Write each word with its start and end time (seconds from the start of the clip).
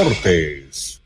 Deportes. 0.00 1.02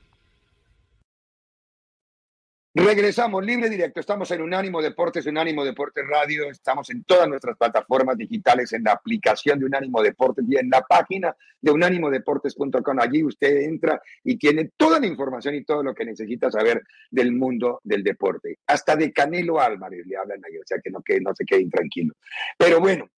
Regresamos 2.75 3.45
libre 3.45 3.69
directo. 3.69 3.99
Estamos 3.99 4.31
en 4.31 4.41
Unánimo 4.41 4.81
Deportes, 4.81 5.27
Unánimo 5.27 5.65
Deportes 5.65 6.07
Radio. 6.07 6.49
Estamos 6.49 6.89
en 6.91 7.03
todas 7.03 7.29
nuestras 7.29 7.57
plataformas 7.57 8.17
digitales, 8.17 8.73
en 8.73 8.85
la 8.85 8.93
aplicación 8.93 9.59
de 9.59 9.65
Unánimo 9.65 10.01
Deportes 10.01 10.45
y 10.49 10.57
en 10.59 10.71
la 10.71 10.83
página 10.83 11.35
de 11.61 11.73
unánimodeportes.com. 11.73 13.01
Allí 13.01 13.25
usted 13.25 13.63
entra 13.63 14.01
y 14.23 14.37
tiene 14.37 14.71
toda 14.77 15.01
la 15.01 15.09
información 15.09 15.57
y 15.57 15.65
todo 15.65 15.83
lo 15.83 15.93
que 15.93 16.05
necesita 16.05 16.49
saber 16.53 16.85
del 17.11 17.33
mundo 17.33 17.81
del 17.83 18.05
deporte. 18.05 18.61
Hasta 18.69 18.95
de 18.95 19.13
Canelo 19.13 19.61
Álvarez 19.61 20.07
le 20.07 20.17
hablan 20.17 20.41
ahí, 20.45 20.57
o 20.57 20.65
sea 20.65 20.79
que 20.79 20.91
no, 20.91 21.03
que 21.03 21.21
no 21.21 21.35
se 21.35 21.45
quede 21.45 21.63
intranquilo. 21.63 22.15
Pero 22.57 22.79
bueno, 22.79 23.11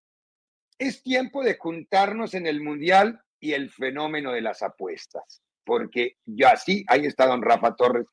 es 0.78 1.02
tiempo 1.02 1.44
de 1.44 1.58
juntarnos 1.58 2.32
en 2.32 2.46
el 2.46 2.62
Mundial 2.62 3.20
y 3.40 3.52
el 3.52 3.68
fenómeno 3.68 4.32
de 4.32 4.40
las 4.40 4.62
apuestas, 4.62 5.42
porque 5.66 6.16
ya 6.24 6.52
así, 6.52 6.84
ahí 6.88 7.04
está 7.04 7.26
don 7.26 7.42
Rafa 7.42 7.74
Torres 7.74 8.06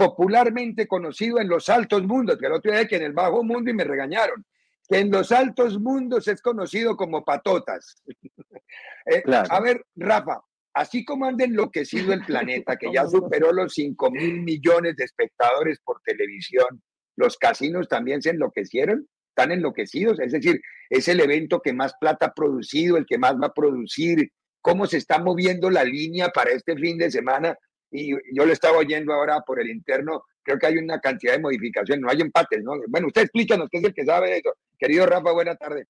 popularmente 0.00 0.88
conocido 0.88 1.40
en 1.40 1.48
los 1.48 1.68
altos 1.68 2.02
mundos, 2.04 2.38
que 2.38 2.46
el 2.46 2.52
otro 2.52 2.72
día 2.72 2.88
que 2.88 2.96
en 2.96 3.02
el 3.02 3.12
bajo 3.12 3.44
mundo 3.44 3.70
y 3.70 3.74
me 3.74 3.84
regañaron, 3.84 4.46
que 4.88 4.98
en 4.98 5.10
los 5.10 5.30
altos 5.30 5.78
mundos 5.78 6.26
es 6.26 6.40
conocido 6.40 6.96
como 6.96 7.24
patotas. 7.24 8.02
Eh, 9.06 9.22
a 9.26 9.60
ver, 9.60 9.84
Rafa, 9.96 10.40
así 10.74 11.04
como 11.04 11.24
anda 11.24 11.44
enloquecido 11.44 12.12
el 12.12 12.24
planeta, 12.24 12.76
que 12.76 12.92
ya 12.92 13.06
superó 13.08 13.50
los 13.50 13.72
5 13.72 14.10
mil 14.10 14.42
millones 14.42 14.94
de 14.94 15.04
espectadores 15.04 15.80
por 15.80 16.00
televisión, 16.02 16.80
los 17.16 17.36
casinos 17.36 17.88
también 17.88 18.22
se 18.22 18.30
enloquecieron, 18.30 19.08
están 19.30 19.52
enloquecidos, 19.52 20.20
es 20.20 20.32
decir, 20.32 20.60
es 20.90 21.08
el 21.08 21.20
evento 21.20 21.60
que 21.60 21.72
más 21.72 21.94
plata 21.98 22.26
ha 22.26 22.34
producido, 22.34 22.98
el 22.98 23.06
que 23.06 23.18
más 23.18 23.34
va 23.40 23.46
a 23.46 23.54
producir, 23.54 24.30
cómo 24.60 24.86
se 24.86 24.98
está 24.98 25.18
moviendo 25.18 25.70
la 25.70 25.84
línea 25.84 26.28
para 26.28 26.50
este 26.50 26.76
fin 26.76 26.98
de 26.98 27.10
semana 27.10 27.56
y 27.90 28.12
yo 28.34 28.46
le 28.46 28.52
estaba 28.52 28.78
oyendo 28.78 29.12
ahora 29.12 29.40
por 29.40 29.60
el 29.60 29.68
interno, 29.68 30.24
creo 30.42 30.58
que 30.58 30.66
hay 30.66 30.76
una 30.76 31.00
cantidad 31.00 31.32
de 31.32 31.40
modificaciones, 31.40 32.02
no 32.02 32.10
hay 32.10 32.20
empates, 32.20 32.62
¿no? 32.62 32.72
Bueno, 32.88 33.08
usted 33.08 33.22
explícanos 33.22 33.68
qué 33.70 33.78
es 33.78 33.84
el 33.84 33.94
que 33.94 34.04
sabe 34.04 34.38
eso. 34.38 34.50
Querido 34.78 35.06
Rafa, 35.06 35.32
buena 35.32 35.56
tarde. 35.56 35.86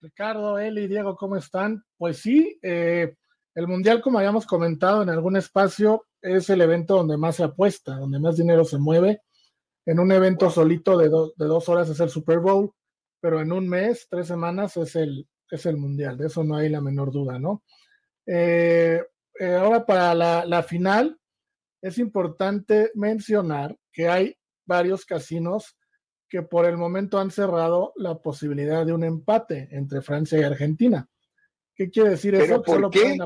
Ricardo, 0.00 0.58
Eli, 0.58 0.88
Diego, 0.88 1.16
¿cómo 1.16 1.36
están? 1.36 1.84
Pues 1.96 2.18
sí, 2.18 2.58
eh, 2.62 3.14
el 3.54 3.68
Mundial, 3.68 4.00
como 4.00 4.18
habíamos 4.18 4.46
comentado 4.46 5.02
en 5.02 5.10
algún 5.10 5.36
espacio, 5.36 6.06
es 6.20 6.50
el 6.50 6.60
evento 6.60 6.96
donde 6.96 7.16
más 7.16 7.36
se 7.36 7.44
apuesta, 7.44 7.96
donde 7.96 8.18
más 8.18 8.36
dinero 8.36 8.64
se 8.64 8.78
mueve. 8.78 9.20
En 9.86 10.00
un 10.00 10.10
evento 10.10 10.50
solito 10.50 10.96
de, 10.98 11.08
de 11.08 11.46
dos 11.46 11.68
horas 11.68 11.88
es 11.88 12.00
el 12.00 12.08
Super 12.08 12.40
Bowl, 12.40 12.72
pero 13.20 13.40
en 13.40 13.52
un 13.52 13.68
mes, 13.68 14.08
tres 14.10 14.26
semanas 14.26 14.76
es 14.76 14.96
el, 14.96 15.28
es 15.52 15.66
el 15.66 15.76
Mundial, 15.76 16.16
de 16.16 16.26
eso 16.26 16.42
no 16.42 16.56
hay 16.56 16.68
la 16.68 16.80
menor 16.80 17.12
duda, 17.12 17.38
¿no? 17.38 17.62
Eh, 18.26 19.02
eh, 19.38 19.54
ahora 19.54 19.84
para 19.84 20.14
la, 20.14 20.62
final, 20.62 21.18
es 21.82 21.98
importante 21.98 22.90
mencionar 22.94 23.76
que 23.92 24.08
hay 24.08 24.36
varios 24.64 25.04
casinos 25.04 25.76
que 26.28 26.42
por 26.42 26.64
el 26.64 26.78
momento 26.78 27.18
han 27.18 27.30
cerrado 27.30 27.92
la 27.96 28.18
posibilidad 28.18 28.86
de 28.86 28.94
un 28.94 29.04
empate 29.04 29.68
entre 29.72 30.00
Francia 30.00 30.38
y 30.40 30.44
Argentina. 30.44 31.06
¿Qué 31.74 31.90
quiere 31.90 32.10
decir 32.10 32.34
eso? 32.34 32.62
¿Por 32.62 32.90
qué? 32.90 33.18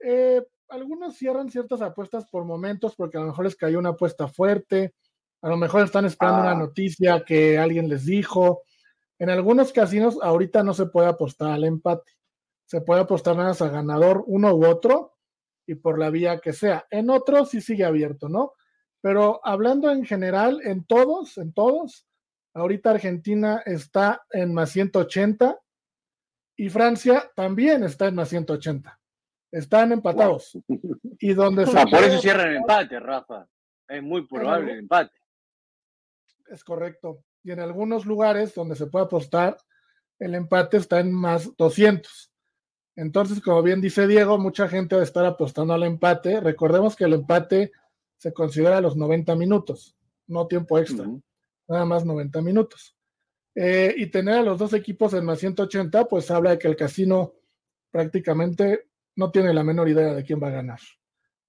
Eh, 0.00 0.42
algunos 0.68 1.16
cierran 1.16 1.50
ciertas 1.50 1.82
apuestas 1.82 2.28
por 2.30 2.44
momentos 2.44 2.94
porque 2.94 3.18
a 3.18 3.20
lo 3.20 3.26
mejor 3.28 3.44
les 3.44 3.56
cayó 3.56 3.78
una 3.78 3.90
apuesta 3.90 4.28
fuerte, 4.28 4.94
a 5.42 5.48
lo 5.48 5.56
mejor 5.56 5.84
están 5.84 6.04
esperando 6.04 6.42
una 6.42 6.52
ah. 6.52 6.58
noticia 6.58 7.24
que 7.24 7.58
alguien 7.58 7.88
les 7.88 8.06
dijo. 8.06 8.62
En 9.20 9.30
algunos 9.30 9.72
casinos 9.72 10.18
ahorita 10.20 10.64
no 10.64 10.74
se 10.74 10.86
puede 10.86 11.06
apostar 11.06 11.52
al 11.52 11.62
empate 11.62 12.10
se 12.70 12.80
puede 12.80 13.00
apostar 13.00 13.34
nada 13.34 13.48
más 13.48 13.62
a 13.62 13.68
ganador 13.68 14.22
uno 14.28 14.54
u 14.54 14.64
otro 14.64 15.16
y 15.66 15.74
por 15.74 15.98
la 15.98 16.08
vía 16.08 16.38
que 16.38 16.52
sea. 16.52 16.86
En 16.88 17.10
otros 17.10 17.50
sí 17.50 17.60
sigue 17.60 17.84
abierto, 17.84 18.28
¿no? 18.28 18.52
Pero 19.00 19.40
hablando 19.42 19.90
en 19.90 20.04
general, 20.04 20.60
en 20.62 20.84
todos, 20.84 21.36
en 21.38 21.52
todos, 21.52 22.06
ahorita 22.54 22.90
Argentina 22.92 23.60
está 23.66 24.24
en 24.30 24.54
más 24.54 24.70
180 24.70 25.58
y 26.58 26.68
Francia 26.68 27.28
también 27.34 27.82
está 27.82 28.06
en 28.06 28.14
más 28.14 28.28
180. 28.28 29.00
Están 29.50 29.90
empatados. 29.90 30.56
Y 31.18 31.34
donde 31.34 31.66
se 31.66 31.72
por 31.72 32.04
eso 32.04 32.20
cierran 32.20 32.50
el 32.50 32.56
empate, 32.58 33.00
Rafa. 33.00 33.48
Es 33.88 34.00
muy 34.00 34.28
probable 34.28 34.74
el 34.74 34.78
empate. 34.78 35.16
Es 36.46 36.62
correcto. 36.62 37.24
Y 37.42 37.52
en 37.52 37.60
algunos 37.60 38.06
lugares 38.06 38.54
donde 38.54 38.76
se 38.76 38.86
puede 38.86 39.06
apostar, 39.06 39.56
el 40.18 40.34
empate 40.34 40.76
está 40.76 41.00
en 41.00 41.12
más 41.12 41.56
200. 41.56 42.30
Entonces, 42.96 43.40
como 43.40 43.62
bien 43.62 43.80
dice 43.80 44.06
Diego, 44.06 44.38
mucha 44.38 44.68
gente 44.68 44.94
va 44.94 45.00
a 45.00 45.04
estar 45.04 45.24
apostando 45.24 45.72
al 45.72 45.82
empate. 45.84 46.40
Recordemos 46.40 46.96
que 46.96 47.04
el 47.04 47.14
empate 47.14 47.72
se 48.18 48.32
considera 48.32 48.80
los 48.82 48.96
90 48.96 49.34
minutos, 49.36 49.96
no 50.26 50.46
tiempo 50.46 50.78
extra, 50.78 51.06
nada 51.66 51.84
más 51.86 52.04
90 52.04 52.42
minutos. 52.42 52.94
Eh, 53.54 53.94
y 53.96 54.06
tener 54.06 54.34
a 54.34 54.42
los 54.42 54.58
dos 54.58 54.74
equipos 54.74 55.14
en 55.14 55.24
más 55.24 55.38
180, 55.38 56.04
pues 56.04 56.30
habla 56.30 56.50
de 56.50 56.58
que 56.58 56.68
el 56.68 56.76
casino 56.76 57.32
prácticamente 57.90 58.90
no 59.16 59.30
tiene 59.30 59.54
la 59.54 59.64
menor 59.64 59.88
idea 59.88 60.14
de 60.14 60.22
quién 60.22 60.40
va 60.42 60.48
a 60.48 60.52
ganar. 60.52 60.80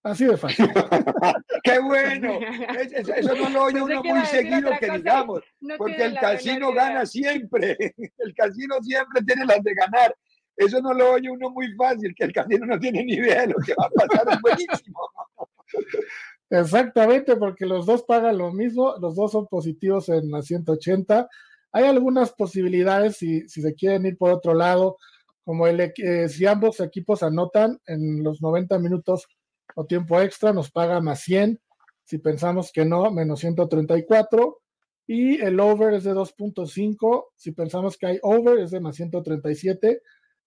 Así 0.03 0.25
de 0.25 0.35
fácil. 0.35 0.65
¡Qué 1.63 1.79
bueno! 1.79 2.39
Eso, 2.79 3.35
no 3.35 3.49
lo 3.49 3.63
oye 3.65 3.81
uno 3.81 4.03
muy 4.03 4.25
seguido 4.25 4.71
que 4.79 4.89
digamos, 4.89 5.41
porque 5.77 6.05
el 6.05 6.15
casino 6.15 6.73
gana 6.73 7.05
siempre. 7.05 7.77
El 8.17 8.33
casino 8.33 8.75
siempre 8.81 9.21
tiene 9.23 9.45
las 9.45 9.63
de 9.63 9.73
ganar. 9.75 10.15
Eso 10.57 10.81
no 10.81 10.93
lo 10.93 11.11
oye 11.13 11.29
uno 11.29 11.49
muy 11.51 11.73
fácil, 11.75 12.13
que 12.15 12.25
el 12.25 12.33
casino 12.33 12.65
no 12.65 12.79
tiene 12.79 13.03
ni 13.03 13.13
idea 13.13 13.41
de 13.41 13.47
lo 13.47 13.55
que 13.65 13.73
va 13.73 13.85
a 13.85 13.89
pasar, 13.89 14.27
es 14.33 14.41
buenísimo. 14.41 14.99
Exactamente, 16.49 17.35
porque 17.37 17.65
los 17.65 17.85
dos 17.85 18.03
pagan 18.03 18.37
lo 18.37 18.51
mismo, 18.51 18.95
los 18.99 19.15
dos 19.15 19.31
son 19.31 19.47
positivos 19.47 20.09
en 20.09 20.29
la 20.29 20.41
180. 20.41 21.27
Hay 21.71 21.85
algunas 21.85 22.33
posibilidades 22.33 23.17
si, 23.17 23.47
si 23.47 23.61
se 23.61 23.73
quieren 23.73 24.05
ir 24.05 24.17
por 24.17 24.31
otro 24.31 24.53
lado, 24.53 24.97
como 25.45 25.65
el, 25.67 25.79
eh, 25.79 26.27
si 26.27 26.45
ambos 26.45 26.79
equipos 26.81 27.23
anotan 27.23 27.79
en 27.85 28.21
los 28.23 28.41
90 28.41 28.77
minutos 28.79 29.27
o 29.75 29.85
tiempo 29.85 30.19
extra, 30.19 30.53
nos 30.53 30.71
paga 30.71 31.01
más 31.01 31.21
100. 31.21 31.59
Si 32.03 32.17
pensamos 32.17 32.71
que 32.71 32.85
no, 32.85 33.11
menos 33.11 33.39
134. 33.39 34.59
Y 35.07 35.41
el 35.41 35.59
over 35.59 35.93
es 35.93 36.03
de 36.03 36.13
2.5. 36.13 37.25
Si 37.35 37.51
pensamos 37.51 37.97
que 37.97 38.07
hay 38.07 38.19
over, 38.21 38.59
es 38.59 38.71
de 38.71 38.79
más 38.79 38.95
137 38.95 40.01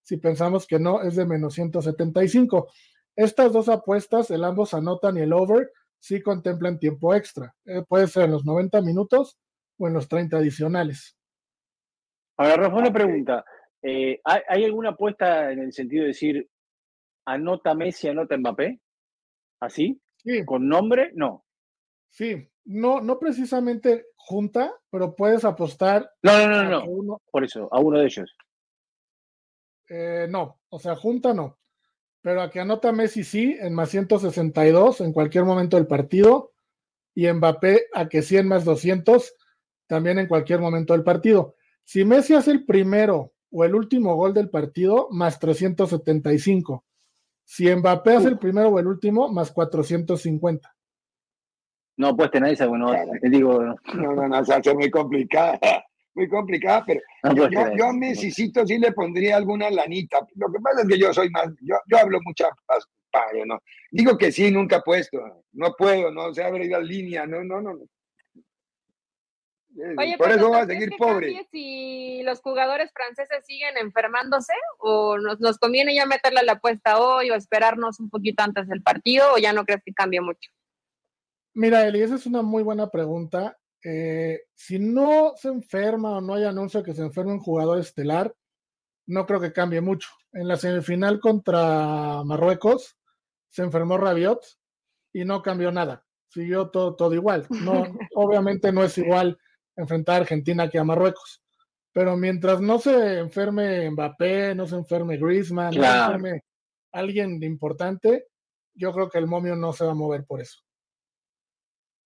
si 0.05 0.19
pensamos 0.19 0.67
que 0.67 0.79
no, 0.79 1.03
es 1.03 1.17
de 1.17 1.25
menos 1.25 1.55
175. 1.55 2.69
Estas 3.17 3.53
dos 3.53 3.69
apuestas, 3.69 4.31
el 4.31 4.45
ambos 4.45 4.75
anotan 4.75 5.17
y 5.17 5.23
el 5.23 5.33
over, 5.33 5.71
sí 5.99 6.21
contemplan 6.21 6.79
tiempo 6.79 7.15
extra. 7.15 7.55
Eh, 7.65 7.83
puede 7.89 8.07
ser 8.07 8.25
en 8.25 8.33
los 8.33 8.45
90 8.45 8.83
minutos 8.83 9.39
o 9.79 9.89
en 9.89 9.95
los 9.95 10.07
30 10.07 10.37
adicionales. 10.37 11.17
Ahora, 12.37 12.57
Rafa, 12.57 12.77
una 12.77 12.93
pregunta. 12.93 13.45
Eh, 13.83 14.21
¿hay, 14.25 14.65
alguna 14.65 14.91
apuesta 14.91 15.51
en 15.51 15.61
el 15.61 15.73
sentido 15.73 16.03
de 16.03 16.09
decir 16.09 16.49
anota 17.25 17.75
Messi, 17.75 18.09
anota 18.09 18.37
Mbappé? 18.37 18.81
¿Así? 19.61 20.01
Sí. 20.17 20.45
¿Con 20.45 20.69
nombre? 20.69 21.11
No. 21.15 21.45
Sí, 22.11 22.49
no, 22.65 23.01
no 23.01 23.19
precisamente 23.19 24.07
junta, 24.17 24.73
pero 24.91 25.15
puedes 25.15 25.45
apostar. 25.45 26.11
No, 26.23 26.47
no, 26.49 26.65
no, 26.65 27.03
no. 27.03 27.23
Por 27.31 27.45
eso, 27.45 27.69
a 27.73 27.81
uno 27.81 27.99
de 27.99 28.07
ellos. 28.07 28.35
Eh, 29.89 30.27
no, 30.31 30.61
o 30.71 30.79
sea, 30.79 30.97
junta 30.97 31.35
no. 31.35 31.59
Pero 32.23 32.41
a 32.41 32.51
que 32.51 32.61
anota 32.61 32.91
Messi 32.93 33.23
sí, 33.23 33.57
en 33.61 33.75
más 33.75 33.91
162 33.91 35.03
en 35.03 35.13
cualquier 35.13 35.45
momento 35.45 35.77
del 35.77 35.87
partido. 35.87 36.53
Y 37.15 37.31
Mbappé 37.31 37.89
a 37.93 38.09
que 38.09 38.23
100 38.23 38.49
más 38.49 38.65
200 38.65 39.35
también 39.87 40.19
en 40.19 40.27
cualquier 40.27 40.61
momento 40.61 40.95
del 40.95 41.05
partido. 41.05 41.55
Si 41.85 42.05
Messi 42.05 42.35
hace 42.35 42.51
el 42.51 42.65
primero 42.65 43.33
o 43.53 43.65
el 43.65 43.75
último 43.75 44.17
gol 44.17 44.33
del 44.35 44.49
partido, 44.49 45.09
más 45.11 45.39
375. 45.39 46.85
Si 47.45 47.75
Mbappé 47.75 48.17
hace 48.17 48.29
el 48.29 48.39
primero 48.39 48.69
o 48.69 48.79
el 48.79 48.87
último, 48.87 49.29
más 49.29 49.53
450. 49.53 50.75
No 51.97 52.17
puedes 52.17 52.33
tener 52.33 52.53
esa, 52.53 52.67
bueno, 52.67 52.93
te 53.21 53.29
digo. 53.29 53.63
No, 53.63 54.15
no, 54.15 54.29
no, 54.29 54.45
se 54.45 54.55
hace 54.55 54.75
muy 54.75 54.91
complicada 54.91 55.59
muy 56.15 56.29
complicada, 56.29 56.85
pero 56.87 57.01
yo, 57.77 57.85
a 57.87 57.93
Messi 57.93 58.31
sí 58.31 58.53
le 58.79 58.93
pondría 58.93 59.37
alguna 59.37 59.71
lanita. 59.71 60.27
Lo 60.37 60.51
que 60.51 60.61
pasa 60.61 60.83
es 60.83 60.89
que 60.89 60.99
yo 60.99 61.13
soy 61.13 61.29
más, 61.31 61.49
yo, 61.61 61.77
yo 61.87 61.99
hablo 61.99 62.19
mucha 62.25 62.49
payo, 63.11 63.45
¿no? 63.47 63.61
Digo 63.91 64.17
que 64.17 64.33
sí, 64.33 64.51
nunca 64.51 64.77
he 64.77 64.83
puesto, 64.83 65.19
no 65.53 65.73
puedo, 65.77 66.11
no 66.11 66.33
se 66.35 66.43
abre 66.43 66.67
la 66.67 66.81
línea, 66.81 67.27
no, 67.27 67.43
no, 67.45 67.61
no. 67.61 67.79
Oye, 69.99 70.17
Por 70.17 70.31
eso 70.31 70.51
va 70.51 70.63
a 70.63 70.67
seguir 70.67 70.91
pobre. 70.97 71.47
Si 71.51 72.23
los 72.23 72.41
jugadores 72.41 72.93
franceses 72.93 73.45
siguen 73.45 73.77
enfermándose, 73.77 74.53
o 74.79 75.19
nos, 75.19 75.41
nos 75.41 75.59
conviene 75.59 75.95
ya 75.95 76.07
meterle 76.07 76.43
la 76.45 76.53
apuesta 76.53 77.01
hoy, 77.01 77.31
o 77.31 77.35
esperarnos 77.35 77.99
un 77.99 78.09
poquito 78.09 78.43
antes 78.43 78.69
del 78.69 78.83
partido, 78.83 79.35
o 79.35 79.39
ya 79.39 79.53
no 79.53 79.65
crees 79.65 79.83
que 79.85 79.93
cambie 79.93 80.21
mucho. 80.21 80.51
Mira, 81.55 81.87
Eli, 81.87 82.03
esa 82.03 82.15
es 82.15 82.27
una 82.27 82.43
muy 82.43 82.63
buena 82.63 82.91
pregunta. 82.91 83.59
Eh, 83.83 84.43
si 84.55 84.79
no 84.79 85.35
se 85.37 85.49
enferma 85.49 86.19
o 86.19 86.21
no 86.21 86.35
hay 86.35 86.45
anuncio 86.45 86.83
que 86.83 86.95
se 86.95 87.03
enferme 87.03 87.33
un 87.33 87.41
jugador 87.41 87.79
estelar, 87.79 88.35
no 89.07 89.27
creo 89.27 89.41
que 89.41 89.53
cambie 89.53 89.81
mucho. 89.81 90.09
En 90.33 90.49
la 90.49 90.57
semifinal 90.57 91.21
contra 91.21 92.23
Marruecos, 92.25 92.97
se 93.51 93.63
enfermó 93.63 93.99
Rabiot 93.99 94.41
y 95.13 95.25
no 95.25 95.43
cambió 95.43 95.71
nada. 95.71 96.05
Siguió 96.29 96.71
todo, 96.71 96.97
todo 96.97 97.15
igual. 97.15 97.47
No, 97.51 97.85
obviamente 98.15 98.73
no 98.73 98.83
es 98.83 98.99
igual 98.99 99.39
enfrentar 99.77 100.17
a 100.17 100.19
Argentina 100.19 100.69
que 100.69 100.79
a 100.79 100.85
Marruecos. 100.85 101.43
Pero 101.93 102.17
mientras 102.17 102.61
no 102.61 102.79
se 102.79 103.19
enferme 103.19 103.91
Mbappé, 103.91 104.55
no 104.55 104.67
se 104.67 104.77
enferme 104.77 105.17
Griezmann, 105.17 105.75
no 105.75 105.83
se 105.83 105.89
enferme 105.89 106.45
alguien 106.93 107.43
importante, 107.43 108.27
yo 108.75 108.93
creo 108.93 109.09
que 109.09 109.19
el 109.19 109.27
momio 109.27 109.57
no 109.57 109.73
se 109.73 109.85
va 109.85 109.93
a 109.93 109.97
mover 109.97 110.25
por 110.25 110.41
eso. 110.41 110.61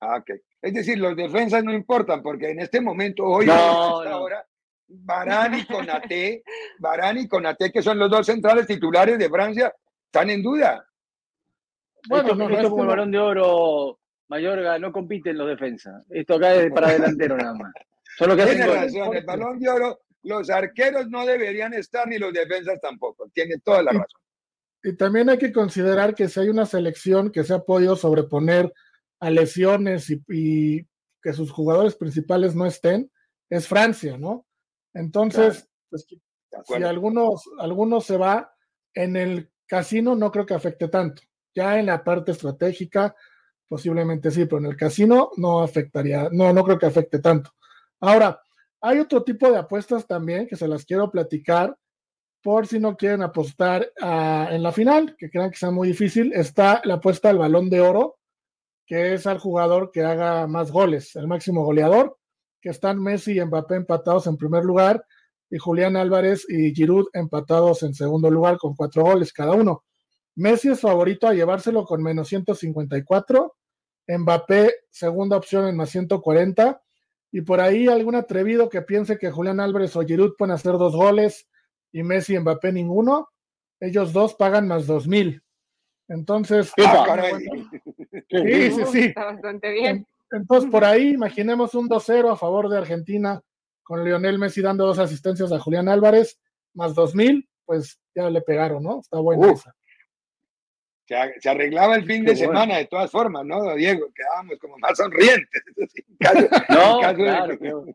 Ah, 0.00 0.19
ok. 0.19 0.31
Es 0.62 0.75
decir, 0.75 0.99
los 0.99 1.17
defensas 1.17 1.65
no 1.65 1.73
importan, 1.73 2.23
porque 2.23 2.50
en 2.50 2.61
este 2.61 2.81
momento, 2.81 3.25
hoy, 3.25 3.47
no, 3.47 3.53
ahora, 3.55 4.47
Barán 4.87 5.59
y 5.59 5.65
Conate, 5.67 6.43
Barán 6.79 7.19
y 7.19 7.29
Conate, 7.29 7.70
que 7.70 7.82
son 7.82 7.99
los 7.99 8.11
dos 8.11 8.26
centrales 8.26 8.67
titulares 8.67 9.19
de 9.19 9.29
Francia, 9.29 9.75
están 10.05 10.31
en 10.31 10.43
duda. 10.43 10.85
Bueno, 12.09 12.35
no, 12.35 12.49
esto 12.49 12.70
como 12.70 12.82
el 12.82 12.88
balón 12.88 13.11
de 13.11 13.19
oro, 13.19 14.00
Mayorga, 14.29 14.79
no 14.79 14.93
compiten 14.93 15.39
los 15.39 15.49
defensas. 15.49 16.05
Esto 16.11 16.35
acá 16.35 16.55
es 16.55 16.71
para 16.73 16.93
delantero 16.93 17.37
nada 17.37 17.55
más. 17.55 17.73
Solo 18.19 18.37
que 18.37 18.45
Tiene 18.45 18.67
razón, 18.67 19.17
el 19.17 19.25
balón 19.25 19.59
de 19.59 19.69
oro, 19.69 20.01
los 20.23 20.51
arqueros 20.51 21.09
no 21.09 21.25
deberían 21.25 21.73
estar 21.75 22.07
ni 22.07 22.19
los 22.19 22.33
defensas 22.33 22.81
tampoco. 22.81 23.29
Tiene 23.33 23.59
toda 23.63 23.83
la 23.83 23.93
razón. 23.93 24.21
Y 24.83 24.97
también 24.97 25.29
hay 25.29 25.39
que 25.39 25.53
considerar 25.53 26.15
que 26.15 26.29
si 26.29 26.41
hay 26.41 26.49
una 26.49 26.67
selección 26.67 27.31
que 27.31 27.45
se 27.45 27.55
ha 27.55 27.61
podido 27.61 27.97
sobreponer 27.97 28.73
a 29.21 29.31
lesiones 29.31 30.11
y, 30.11 30.87
que 31.21 31.33
sus 31.33 31.51
jugadores 31.51 31.97
principales 31.97 32.55
no 32.55 32.65
estén, 32.65 33.11
es 33.51 33.67
Francia, 33.67 34.17
¿no? 34.17 34.47
Entonces, 34.95 35.69
pues, 35.91 36.07
si 36.65 36.75
algunos, 36.75 37.43
algunos 37.59 38.05
se 38.05 38.17
va, 38.17 38.55
en 38.95 39.17
el 39.17 39.51
casino 39.67 40.15
no 40.15 40.31
creo 40.31 40.47
que 40.47 40.55
afecte 40.55 40.89
tanto. 40.89 41.23
Ya 41.55 41.79
en 41.79 41.87
la 41.87 42.05
parte 42.05 42.33
estratégica, 42.33 43.17
posiblemente 43.69 44.31
sí, 44.31 44.47
pero 44.47 44.59
en 44.59 44.67
el 44.67 44.76
casino 44.76 45.31
no 45.37 45.62
afectaría, 45.62 46.29
no, 46.32 46.53
no 46.53 46.65
creo 46.65 46.79
que 46.79 46.87
afecte 46.87 47.19
tanto. 47.19 47.50
Ahora, 48.00 48.41
hay 48.81 48.99
otro 48.99 49.23
tipo 49.23 49.50
de 49.50 49.59
apuestas 49.59 50.06
también 50.06 50.47
que 50.47 50.56
se 50.56 50.69
las 50.69 50.85
quiero 50.85 51.11
platicar 51.11 51.76
por 52.43 52.67
si 52.67 52.79
no 52.79 52.97
quieren 52.97 53.23
apostar 53.23 53.93
ah, 54.00 54.49
en 54.50 54.62
la 54.62 54.73
final, 54.73 55.17
que 55.19 55.31
crean 55.31 55.50
que 55.50 55.59
sea 55.59 55.70
muy 55.70 55.88
difícil. 55.88 56.32
Está 56.32 56.81
la 56.85 56.94
apuesta 56.94 57.31
al 57.31 57.38
balón 57.38 57.69
de 57.69 57.81
oro, 57.81 58.19
que 58.87 59.15
es 59.15 59.26
al 59.26 59.38
jugador 59.38 59.91
que 59.93 60.05
haga 60.05 60.47
más 60.47 60.70
goles, 60.70 61.15
el 61.17 61.26
máximo 61.26 61.65
goleador, 61.65 62.17
que 62.61 62.70
están 62.70 63.03
Messi 63.03 63.38
y 63.38 63.44
Mbappé 63.44 63.75
empatados 63.76 64.26
en 64.26 64.37
primer 64.37 64.65
lugar 64.65 65.05
y 65.50 65.59
Julián 65.59 65.97
Álvarez 65.97 66.44
y 66.49 66.75
Giroud 66.75 67.06
empatados 67.12 67.82
en 67.82 67.94
segundo 67.94 68.31
lugar 68.31 68.59
con 68.59 68.75
cuatro 68.75 69.03
goles 69.03 69.32
cada 69.32 69.53
uno. 69.53 69.85
Messi 70.38 70.69
es 70.69 70.81
favorito 70.81 71.26
a 71.26 71.35
llevárselo 71.35 71.85
con 71.85 72.00
menos 72.00 72.29
154, 72.29 73.56
Mbappé 74.06 74.73
segunda 74.88 75.37
opción 75.37 75.67
en 75.67 75.76
más 75.76 75.90
140 75.90 76.81
y 77.32 77.40
por 77.40 77.61
ahí 77.61 77.88
algún 77.88 78.14
atrevido 78.14 78.69
que 78.69 78.82
piense 78.82 79.19
que 79.19 79.32
Julián 79.32 79.58
Álvarez 79.58 79.96
o 79.96 80.02
Giroud 80.02 80.37
pueden 80.38 80.55
hacer 80.55 80.75
dos 80.75 80.94
goles 80.94 81.49
y 81.90 82.05
Messi 82.05 82.37
y 82.37 82.38
Mbappé 82.38 82.73
ninguno, 82.73 83.31
ellos 83.81 84.12
dos 84.12 84.35
pagan 84.35 84.69
más 84.69 84.87
dos 84.87 85.08
mil. 85.08 85.43
Entonces, 86.06 86.73
Sí, 88.31 88.70
sí, 88.70 88.82
sí. 88.93 89.00
Está 89.06 89.25
bastante 89.25 89.73
bien. 89.73 90.06
Entonces, 90.31 90.70
por 90.70 90.84
ahí, 90.84 91.08
imaginemos 91.08 91.75
un 91.75 91.88
2-0 91.88 92.32
a 92.32 92.37
favor 92.37 92.69
de 92.69 92.79
Argentina, 92.79 93.43
con 93.82 94.05
Lionel 94.05 94.38
Messi 94.38 94.62
dando 94.62 94.87
dos 94.87 95.00
asistencias 95.00 95.50
a 95.50 95.58
Julián 95.58 95.88
Álvarez, 95.88 96.38
más 96.75 96.94
2000, 96.94 97.49
pues 97.64 97.99
ya 98.14 98.31
le 98.31 98.41
pegaron, 98.43 98.84
¿no? 98.84 99.00
Está 99.00 99.19
buena 99.19 99.52
esa. 99.52 99.75
Se, 101.08 101.49
arreglaba 101.49 101.96
el 101.96 102.05
fin 102.05 102.22
de 102.22 102.37
semana 102.37 102.76
de 102.76 102.84
todas 102.84 103.10
formas, 103.10 103.43
¿no, 103.46 103.75
Diego? 103.75 104.08
Quedábamos 104.14 104.58
como 104.58 104.76
más 104.76 104.94
sonrientes. 104.94 105.62
no, 106.69 107.00
claro, 107.14 107.56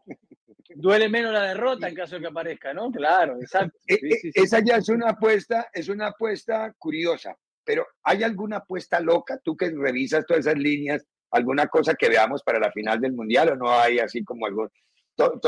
duele 0.76 1.08
menos 1.10 1.32
la 1.32 1.44
derrota 1.44 1.88
en 1.88 1.94
caso 1.94 2.16
de 2.16 2.22
que 2.22 2.28
aparezca, 2.28 2.74
¿no? 2.74 2.92
Claro, 2.92 3.40
exacto. 3.40 3.78
E, 3.86 3.94
e, 3.96 4.32
esa 4.34 4.62
ya 4.62 4.78
es 4.78 4.90
una 4.90 5.12
apuesta, 5.12 5.70
es 5.72 5.90
una 5.90 6.08
apuesta 6.08 6.74
curiosa, 6.80 7.38
pero 7.64 7.86
¿hay 8.02 8.24
alguna 8.24 8.58
apuesta 8.58 9.00
loca? 9.00 9.40
Tú 9.44 9.56
que 9.56 9.70
revisas 9.70 10.26
todas 10.26 10.48
esas 10.48 10.58
líneas, 10.58 11.06
alguna 11.30 11.68
cosa 11.68 11.94
que 11.94 12.10
veamos 12.10 12.42
para 12.42 12.60
la 12.60 12.72
final 12.72 13.00
del 13.00 13.14
mundial 13.14 13.50
o 13.50 13.56
no 13.56 13.72
hay 13.72 14.00
así 14.00 14.24
como 14.24 14.48
algo. 14.48 14.72
Todo, 15.16 15.40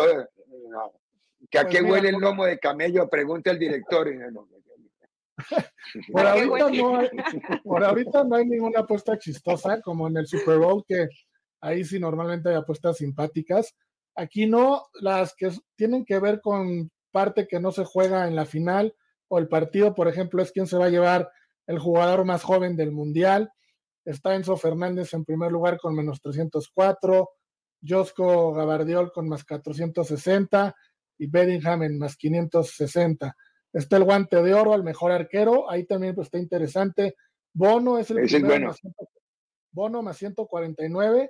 Que 1.49 1.57
a 1.57 1.63
pues 1.63 1.75
qué 1.75 1.81
huele 1.81 2.09
el 2.09 2.17
lomo 2.17 2.45
de 2.45 2.59
camello, 2.59 3.09
pregunta 3.09 3.49
el 3.49 3.57
director. 3.57 4.07
por, 6.11 6.25
ahorita 6.25 6.69
no 6.71 6.97
hay, 6.97 7.09
por 7.63 7.83
ahorita 7.83 8.23
no 8.23 8.35
hay 8.35 8.45
ninguna 8.45 8.81
apuesta 8.81 9.17
chistosa 9.17 9.81
como 9.81 10.07
en 10.07 10.17
el 10.17 10.27
Super 10.27 10.57
Bowl, 10.57 10.83
que 10.87 11.07
ahí 11.61 11.83
sí 11.83 11.99
normalmente 11.99 12.49
hay 12.49 12.55
apuestas 12.55 12.97
simpáticas. 12.97 13.75
Aquí 14.15 14.45
no, 14.45 14.83
las 15.01 15.35
que 15.35 15.51
tienen 15.75 16.05
que 16.05 16.19
ver 16.19 16.41
con 16.41 16.89
parte 17.11 17.47
que 17.47 17.59
no 17.59 17.71
se 17.71 17.85
juega 17.85 18.27
en 18.27 18.35
la 18.35 18.45
final 18.45 18.95
o 19.27 19.39
el 19.39 19.47
partido, 19.47 19.93
por 19.93 20.07
ejemplo, 20.07 20.41
es 20.41 20.51
quién 20.51 20.67
se 20.67 20.77
va 20.77 20.85
a 20.85 20.89
llevar 20.89 21.29
el 21.67 21.79
jugador 21.79 22.25
más 22.25 22.43
joven 22.43 22.75
del 22.75 22.91
Mundial. 22.91 23.51
Está 24.05 24.35
Enzo 24.35 24.55
Fernández 24.55 25.13
en 25.13 25.25
primer 25.25 25.51
lugar 25.51 25.77
con 25.79 25.95
menos 25.95 26.21
304, 26.21 27.29
Josco 27.87 28.53
Gabardiol 28.53 29.11
con 29.11 29.27
más 29.27 29.43
460 29.43 30.75
y 31.17 31.27
Bedingham 31.27 31.83
en 31.83 31.97
más 31.97 32.15
560. 32.15 33.35
Está 33.75 33.97
el 33.97 34.05
guante 34.05 34.41
de 34.41 34.53
oro 34.53 34.73
al 34.73 34.85
mejor 34.85 35.11
arquero, 35.11 35.69
ahí 35.69 35.83
también 35.83 36.15
pues, 36.15 36.27
está 36.27 36.37
interesante. 36.37 37.17
Bono 37.53 37.97
es 37.97 38.09
el 38.09 38.21
primero, 38.21 38.67
más 38.67 38.79
Bono 39.69 40.01
más 40.01 40.15
149. 40.15 41.29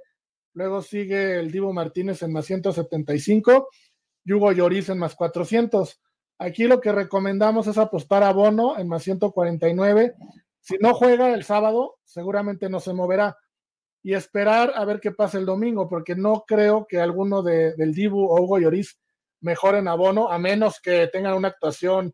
Luego 0.54 0.84
sigue 0.84 1.40
el 1.40 1.50
Divo 1.50 1.74
Martínez 1.74 2.22
en 2.22 2.32
más 2.32 2.46
175 2.46 3.68
y 4.26 4.34
Hugo 4.34 4.52
Lloris 4.52 4.90
en 4.90 5.00
más 5.00 5.16
400. 5.16 6.00
Aquí 6.38 6.66
lo 6.66 6.80
que 6.82 6.92
recomendamos 6.92 7.66
es 7.66 7.80
apostar 7.80 8.22
a 8.22 8.32
Bono 8.32 8.78
en 8.78 8.90
más 8.90 9.02
149. 9.02 10.14
Si 10.62 10.78
no 10.78 10.94
juega 10.94 11.34
el 11.34 11.44
sábado, 11.44 11.96
seguramente 12.04 12.70
no 12.70 12.80
se 12.80 12.94
moverá. 12.94 13.36
Y 14.04 14.14
esperar 14.14 14.72
a 14.76 14.86
ver 14.86 15.00
qué 15.00 15.12
pasa 15.12 15.40
el 15.40 15.48
domingo, 15.48 15.90
porque 15.90 16.16
no 16.16 16.44
creo 16.48 16.86
que 16.88 17.00
alguno 17.00 17.42
del 17.42 17.92
Dibu 17.96 18.24
o 18.24 18.40
Hugo 18.40 18.60
Lloris 18.60 19.00
mejoren 19.42 19.88
a 19.88 19.96
Bono, 19.96 20.30
a 20.30 20.38
menos 20.38 20.80
que 20.80 21.08
tengan 21.08 21.34
una 21.34 21.48
actuación, 21.48 22.14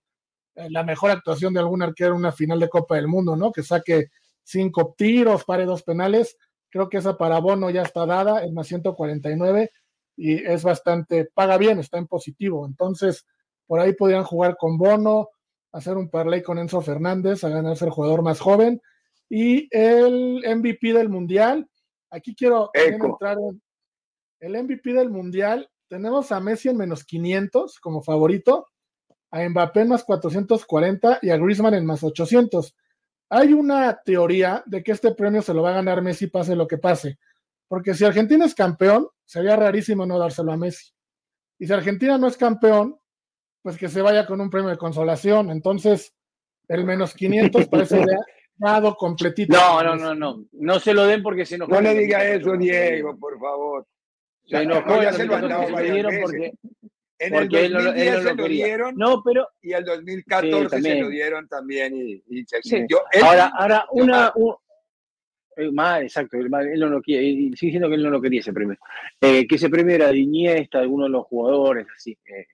la 0.56 0.84
mejor 0.84 1.12
actuación 1.12 1.54
de 1.54 1.60
algún 1.60 1.82
arquero 1.82 2.12
en 2.12 2.18
una 2.18 2.32
final 2.32 2.60
de 2.60 2.70
Copa 2.70 2.96
del 2.96 3.08
Mundo, 3.08 3.36
¿no? 3.36 3.52
Que 3.52 3.64
saque 3.64 4.10
cinco 4.44 4.94
tiros, 4.98 5.44
pare 5.46 5.66
dos 5.66 5.84
penales. 5.84 6.38
Creo 6.70 6.90
que 6.90 6.98
esa 6.98 7.18
para 7.18 7.40
Bono 7.40 7.70
ya 7.70 7.82
está 7.84 8.06
dada 8.06 8.44
en 8.44 8.54
más 8.54 8.68
149 8.68 9.72
y 10.16 10.36
es 10.46 10.64
bastante, 10.64 11.26
paga 11.34 11.58
bien, 11.58 11.80
está 11.80 11.98
en 11.98 12.08
positivo. 12.08 12.66
Entonces, 12.66 13.26
por 13.66 13.80
ahí 13.80 13.94
podrían 13.94 14.24
jugar 14.24 14.56
con 14.58 14.78
Bono, 14.78 15.30
hacer 15.72 15.98
un 15.98 16.10
parlay 16.10 16.44
con 16.44 16.60
Enzo 16.60 16.82
Fernández, 16.82 17.44
a 17.44 17.50
ganarse 17.50 17.86
el 17.86 17.92
jugador 17.92 18.22
más 18.22 18.40
joven. 18.40 18.82
Y 19.30 19.68
el 19.72 20.44
MVP 20.46 20.94
del 20.94 21.10
Mundial, 21.10 21.70
aquí 22.10 22.36
quiero 22.36 22.70
entrar 22.74 23.38
en 23.40 23.62
el 24.42 24.64
MVP 24.64 24.94
del 24.94 25.10
Mundial. 25.10 25.70
Tenemos 25.88 26.32
a 26.32 26.40
Messi 26.40 26.70
en 26.70 26.78
menos 26.78 27.06
500 27.06 27.80
como 27.80 28.02
favorito, 28.02 28.68
a 29.32 29.50
Mbappé 29.50 29.82
en 29.82 29.90
más 29.90 30.04
440 30.04 31.20
y 31.22 31.30
a 31.30 31.38
Griezmann 31.38 31.74
en 31.74 31.86
más 31.86 32.04
800. 32.04 32.76
Hay 33.30 33.54
una 33.54 34.02
teoría 34.04 34.62
de 34.66 34.84
que 34.84 34.92
este 34.92 35.14
premio 35.14 35.42
se 35.42 35.54
lo 35.54 35.62
va 35.62 35.72
a 35.72 35.76
ganar 35.76 36.02
Messi 36.02 36.28
pase 36.28 36.56
lo 36.56 36.68
que 36.68 36.78
pase, 36.78 37.18
porque 37.68 37.94
si 37.94 38.04
Argentina 38.04 38.46
es 38.46 38.54
campeón, 38.54 39.08
sería 39.26 39.56
rarísimo 39.56 40.06
no 40.06 40.20
dárselo 40.20 40.52
a 40.52 40.58
Messi. 40.58 40.92
Y 41.58 41.68
si 41.68 41.74
Argentina 41.74 42.18
no 42.18 42.28
es 42.28 42.36
campeón, 42.36 43.00
pues 43.62 43.78
que 43.78 43.88
se 43.88 44.02
vaya 44.02 44.26
con 44.26 44.42
un 44.42 44.50
premio 44.50 44.70
de 44.70 44.78
consolación. 44.78 45.52
Entonces, 45.52 46.14
el 46.68 46.84
menos 46.84 47.14
500 47.14 47.68
parece 47.68 48.04
dado 48.56 48.96
completito. 48.96 49.56
No, 49.56 49.84
no, 49.84 49.96
no, 49.96 50.16
no. 50.16 50.46
No 50.52 50.80
se 50.80 50.94
lo 50.94 51.06
den 51.06 51.24
porque 51.24 51.46
se 51.46 51.58
nos. 51.58 51.70
No 51.70 51.82
le 51.82 51.96
diga 51.96 52.26
eso, 52.26 52.56
Diego, 52.58 53.18
por 53.18 53.40
favor. 53.40 53.88
Se 54.46 54.64
enojó, 54.64 55.02
ya 55.02 55.14
se 55.14 55.26
lo 55.26 55.36
han 55.36 55.50
dado 55.50 55.68
porque. 56.22 56.54
En 57.22 57.36
el 57.36 57.50
2010 57.50 58.24
se 58.24 58.36
lo 58.36 58.48
dieron 58.48 58.96
no, 58.96 59.22
pero, 59.24 59.48
y 59.62 59.74
el 59.74 59.86
2014 59.86 60.82
se 60.82 61.02
lo 61.02 61.10
dieron 61.10 61.48
también 61.48 61.96
y, 61.96 62.24
y 62.28 62.46
se 62.46 62.88
ahora, 63.22 63.52
ahora 63.56 63.86
una, 63.92 64.34
más, 65.72 66.02
exacto, 66.02 66.38
él, 66.38 66.50
no 66.50 66.88
lo 66.88 67.02
quiere, 67.02 67.24
sigue 67.24 67.52
diciendo 67.52 67.90
que 67.90 67.96
él 67.96 68.04
no 68.04 68.10
lo 68.10 68.22
quería 68.22 68.40
ese 68.40 68.54
premio. 68.54 68.78
Eh, 69.20 69.48
que 69.48 69.56
ese 69.56 69.70
premio 69.70 69.96
era 69.96 70.08
de 70.08 70.18
Iniesta, 70.18 70.80
alguno 70.80 71.04
de 71.04 71.12
los 71.12 71.26
jugadores, 71.26 71.86
así. 71.96 72.18
Eh, 72.26 72.48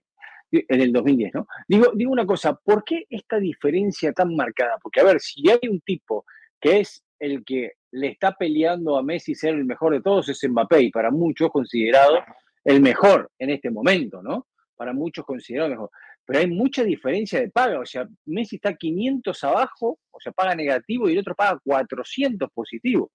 en 0.51 0.81
el 0.81 0.93
2010, 0.93 1.33
¿no? 1.33 1.47
Digo, 1.67 1.91
digo 1.93 2.11
una 2.11 2.25
cosa, 2.25 2.55
¿por 2.55 2.83
qué 2.85 3.05
esta 3.09 3.37
diferencia 3.37 4.13
tan 4.13 4.33
marcada? 4.33 4.77
Porque, 4.81 5.01
a 5.01 5.03
ver, 5.03 5.19
si 5.19 5.49
hay 5.49 5.69
un 5.69 5.81
tipo 5.81 6.25
que 6.59 6.79
es 6.79 7.03
el 7.19 7.43
que 7.43 7.73
le 7.91 8.07
está 8.07 8.33
peleando 8.33 8.97
a 8.97 9.03
Messi 9.03 9.35
ser 9.35 9.55
el 9.55 9.65
mejor 9.65 9.93
de 9.93 10.01
todos, 10.01 10.29
es 10.29 10.49
Mbappé, 10.49 10.83
y 10.83 10.91
para 10.91 11.11
muchos 11.11 11.51
considerado 11.51 12.23
el 12.63 12.81
mejor 12.81 13.29
en 13.39 13.49
este 13.49 13.69
momento, 13.69 14.21
¿no? 14.21 14.47
Para 14.77 14.93
muchos 14.93 15.25
considerado 15.25 15.71
mejor. 15.71 15.89
pero 16.23 16.39
hay 16.39 16.47
mucha 16.47 16.83
diferencia 16.83 17.39
de 17.41 17.49
paga. 17.49 17.79
O 17.79 17.85
sea, 17.85 18.07
Messi 18.25 18.57
está 18.57 18.75
500 18.75 19.43
abajo, 19.43 19.99
o 20.11 20.19
sea, 20.19 20.31
paga 20.31 20.55
negativo 20.55 21.09
y 21.09 21.13
el 21.13 21.19
otro 21.19 21.35
paga 21.35 21.59
400 21.63 22.49
positivo. 22.53 23.11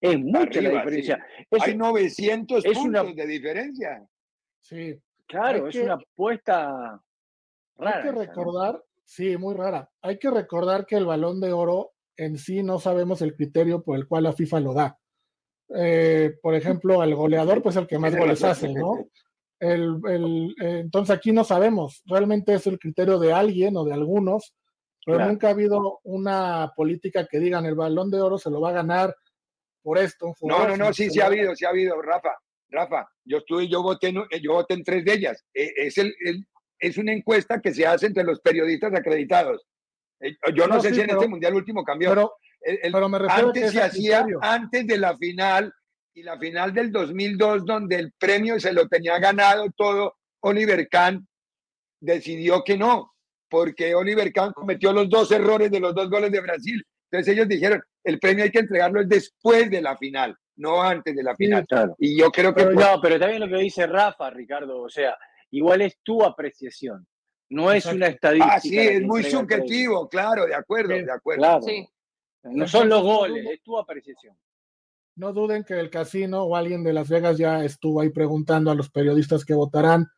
Es 0.00 0.18
mucha 0.18 0.60
la 0.60 0.70
diferencia. 0.70 1.24
hay 1.60 1.76
900 1.76 2.64
puntos 2.64 3.16
de 3.16 3.26
diferencia. 3.26 4.06
Sí. 4.60 5.00
Claro, 5.26 5.66
es 5.68 5.76
una 5.76 5.94
apuesta 5.94 7.02
rara. 7.76 7.96
Hay 7.96 8.02
que 8.02 8.12
recordar, 8.12 8.82
sí, 9.04 9.36
muy 9.36 9.54
rara. 9.54 9.90
Hay 10.02 10.18
que 10.18 10.30
recordar 10.30 10.86
que 10.86 10.96
el 10.96 11.06
balón 11.06 11.40
de 11.40 11.52
oro 11.52 11.92
en 12.16 12.38
sí 12.38 12.62
no 12.62 12.78
sabemos 12.78 13.22
el 13.22 13.34
criterio 13.34 13.82
por 13.82 13.96
el 13.96 14.06
cual 14.06 14.24
la 14.24 14.32
FIFA 14.32 14.60
lo 14.60 14.74
da. 14.74 14.98
Eh, 15.74 16.34
por 16.40 16.54
ejemplo, 16.54 17.00
al 17.00 17.14
goleador, 17.14 17.62
pues 17.62 17.76
el 17.76 17.86
que 17.86 17.98
más 17.98 18.14
goles 18.16 18.42
hace, 18.44 18.72
¿no? 18.72 19.08
El, 19.58 20.00
el, 20.08 20.54
eh, 20.60 20.80
entonces 20.80 21.16
aquí 21.16 21.32
no 21.32 21.42
sabemos, 21.42 22.02
realmente 22.04 22.54
es 22.54 22.66
el 22.66 22.78
criterio 22.78 23.18
de 23.18 23.32
alguien 23.32 23.76
o 23.76 23.84
de 23.84 23.94
algunos, 23.94 24.54
pero 25.04 25.24
nunca 25.24 25.48
ha 25.48 25.50
habido 25.50 26.00
una 26.02 26.72
política 26.76 27.26
que 27.30 27.38
digan 27.38 27.64
el 27.64 27.76
balón 27.76 28.10
de 28.10 28.20
oro 28.20 28.38
se 28.38 28.50
lo 28.50 28.60
va 28.60 28.70
a 28.70 28.74
ganar 28.74 29.14
por 29.82 29.98
esto. 29.98 30.34
no, 30.42 30.68
no, 30.68 30.76
no, 30.76 30.92
sí, 30.92 31.08
sí 31.10 31.20
ha 31.20 31.26
habido, 31.26 31.54
sí 31.54 31.64
ha 31.64 31.68
habido, 31.68 32.02
Rafa, 32.02 32.36
Rafa, 32.68 33.08
yo 33.24 33.38
estuve, 33.38 33.68
yo 33.68 33.82
voté, 33.82 34.12
yo 34.42 34.52
voté 34.52 34.74
en 34.74 34.82
tres 34.82 35.04
de 35.04 35.12
ellas. 35.12 35.44
E, 35.54 35.72
es, 35.76 35.96
el, 35.98 36.14
es 36.78 36.98
una 36.98 37.12
encuesta 37.12 37.60
que 37.60 37.72
se 37.72 37.86
hace 37.86 38.06
entre 38.06 38.24
los 38.24 38.40
periodistas 38.40 38.92
acreditados. 38.94 39.66
Eh, 40.20 40.36
yo 40.54 40.66
no, 40.66 40.80
sé 40.80 40.92
si 40.92 41.00
en 41.00 41.10
este 41.10 41.28
mundial 41.28 41.54
último 41.54 41.84
cambió. 41.84 42.10
Pero, 42.10 42.32
pero 42.92 43.08
me 43.08 43.18
refiero 43.18 43.48
antes 43.48 43.72
se 43.72 43.82
hacía 43.82 44.26
antes 44.40 44.86
de 44.86 44.98
la 44.98 45.16
final 45.16 45.72
y 46.16 46.22
la 46.22 46.38
final 46.38 46.72
del 46.72 46.90
2002 46.90 47.66
donde 47.66 47.96
el 47.96 48.12
premio 48.12 48.58
se 48.58 48.72
lo 48.72 48.88
tenía 48.88 49.18
ganado 49.18 49.66
todo 49.76 50.16
Oliver 50.40 50.88
Kahn 50.88 51.28
decidió 52.00 52.64
que 52.64 52.78
no 52.78 53.12
porque 53.50 53.94
Oliver 53.94 54.32
Kahn 54.32 54.52
cometió 54.54 54.94
los 54.94 55.10
dos 55.10 55.30
errores 55.30 55.70
de 55.70 55.78
los 55.78 55.94
dos 55.94 56.08
goles 56.08 56.32
de 56.32 56.40
Brasil 56.40 56.82
entonces 57.10 57.34
ellos 57.34 57.46
dijeron 57.46 57.82
el 58.02 58.18
premio 58.18 58.44
hay 58.44 58.50
que 58.50 58.60
entregarlo 58.60 59.04
después 59.04 59.70
de 59.70 59.82
la 59.82 59.94
final 59.98 60.34
no 60.56 60.82
antes 60.82 61.14
de 61.14 61.22
la 61.22 61.36
final 61.36 61.66
y 61.98 62.18
yo 62.18 62.30
creo 62.30 62.54
que 62.54 62.64
no 62.64 62.98
pero 63.02 63.20
también 63.20 63.40
lo 63.40 63.48
que 63.48 63.62
dice 63.62 63.86
Rafa 63.86 64.30
Ricardo 64.30 64.80
o 64.80 64.88
sea 64.88 65.14
igual 65.50 65.82
es 65.82 65.98
tu 66.02 66.24
apreciación 66.24 67.06
no 67.48 67.70
es 67.70 67.86
una 67.86 68.08
estadística. 68.08 68.54
Ah, 68.56 68.60
sí, 68.60 68.76
es 68.76 69.02
muy 69.02 69.22
subjetivo, 69.22 70.08
claro, 70.08 70.46
de 70.46 70.54
acuerdo, 70.56 70.94
de 70.94 71.12
acuerdo. 71.12 71.42
Claro. 71.42 71.62
Sí. 71.62 71.88
No 72.42 72.66
son 72.66 72.88
los 72.88 73.02
goles, 73.02 73.46
es 73.48 73.62
tu 73.62 73.78
apreciación. 73.78 74.36
No 75.16 75.32
duden 75.32 75.64
que 75.64 75.80
el 75.80 75.90
casino 75.90 76.42
o 76.42 76.56
alguien 76.56 76.84
de 76.84 76.92
Las 76.92 77.08
Vegas 77.08 77.38
ya 77.38 77.64
estuvo 77.64 78.00
ahí 78.00 78.10
preguntando 78.10 78.70
a 78.70 78.74
los 78.74 78.90
periodistas 78.90 79.44
que 79.44 79.54
votarán 79.54 80.08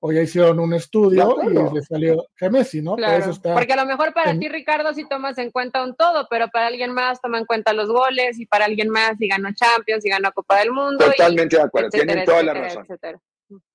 o 0.00 0.12
ya 0.12 0.22
hicieron 0.22 0.60
un 0.60 0.72
estudio 0.74 1.36
y 1.42 1.74
les 1.74 1.86
salió 1.86 2.26
que 2.36 2.48
Messi, 2.48 2.80
¿no? 2.80 2.96
Claro, 2.96 3.32
porque 3.42 3.72
a 3.72 3.76
lo 3.76 3.86
mejor 3.86 4.14
para 4.14 4.38
ti, 4.38 4.48
Ricardo, 4.48 4.94
sí 4.94 5.04
tomas 5.08 5.36
en 5.38 5.50
cuenta 5.50 5.82
un 5.82 5.96
todo, 5.96 6.26
pero 6.30 6.48
para 6.48 6.68
alguien 6.68 6.92
más 6.92 7.20
toma 7.20 7.38
en 7.38 7.46
cuenta 7.46 7.72
los 7.72 7.88
goles 7.88 8.38
y 8.38 8.46
para 8.46 8.66
alguien 8.66 8.90
más 8.90 9.18
si 9.18 9.28
ganó 9.28 9.48
Champions, 9.52 10.04
y 10.06 10.08
ganó 10.08 10.30
Copa 10.32 10.60
del 10.60 10.70
Mundo. 10.70 11.04
Totalmente 11.04 11.56
de 11.56 11.62
acuerdo, 11.62 11.90
tienen 11.90 12.24
toda 12.24 12.42
la 12.42 12.54
razón. 12.54 12.86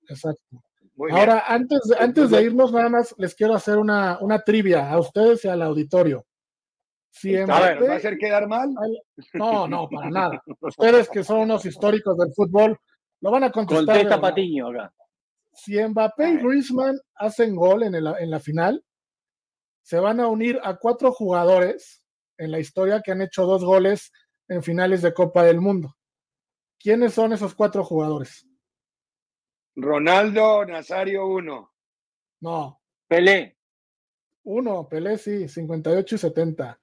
Exacto. 0.08 0.62
Ahora, 1.10 1.44
antes, 1.46 1.80
antes 1.98 2.30
de 2.30 2.42
irnos, 2.42 2.72
nada 2.72 2.88
más 2.88 3.14
les 3.18 3.34
quiero 3.34 3.54
hacer 3.54 3.78
una, 3.78 4.18
una 4.20 4.40
trivia 4.40 4.90
a 4.90 4.98
ustedes 4.98 5.44
y 5.44 5.48
al 5.48 5.60
auditorio. 5.60 6.24
Si 7.16 7.36
a 7.36 7.46
ver, 7.46 7.80
¿va 7.80 7.92
a 7.92 7.96
hacer 7.96 8.18
quedar 8.18 8.48
mal? 8.48 8.74
No, 9.34 9.68
no, 9.68 9.88
para 9.88 10.10
nada. 10.10 10.42
Ustedes 10.60 11.08
que 11.08 11.22
son 11.22 11.42
unos 11.42 11.64
históricos 11.64 12.18
del 12.18 12.32
fútbol, 12.34 12.76
lo 13.20 13.30
van 13.30 13.44
a 13.44 13.52
contestar. 13.52 13.86
Contesta 13.86 14.20
Patiño 14.20 14.68
acá. 14.68 14.92
Si 15.52 15.80
Mbappé 15.80 16.30
y 16.30 16.36
Griezmann 16.38 16.98
hacen 17.14 17.54
gol 17.54 17.84
en, 17.84 17.94
en 17.94 18.30
la 18.30 18.40
final, 18.40 18.84
se 19.82 20.00
van 20.00 20.18
a 20.18 20.26
unir 20.26 20.58
a 20.64 20.76
cuatro 20.76 21.12
jugadores 21.12 22.04
en 22.36 22.50
la 22.50 22.58
historia 22.58 23.00
que 23.00 23.12
han 23.12 23.22
hecho 23.22 23.46
dos 23.46 23.64
goles 23.64 24.10
en 24.48 24.64
finales 24.64 25.00
de 25.00 25.14
Copa 25.14 25.44
del 25.44 25.60
Mundo. 25.60 25.96
¿Quiénes 26.80 27.14
son 27.14 27.32
esos 27.32 27.54
cuatro 27.54 27.84
jugadores? 27.84 28.44
Ronaldo 29.76 30.64
Nazario, 30.66 31.28
uno. 31.28 31.72
No. 32.40 32.80
Pelé. 33.06 33.56
Uno, 34.42 34.88
Pelé 34.88 35.16
sí, 35.16 35.46
58 35.46 36.16
y 36.16 36.18
70. 36.18 36.80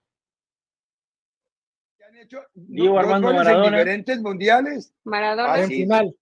¿Qué 2.21 2.37
han 2.37 2.43
hecho? 2.43 2.47
Diego 2.53 2.99
Armando 2.99 3.33
Maradona. 3.33 3.67
En 3.67 3.73
diferentes 3.73 4.21
mundiales. 4.21 4.93
Maradona. 5.03 5.61
en 5.61 5.69
final. 5.69 6.15